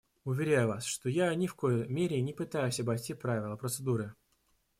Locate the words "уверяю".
0.23-0.69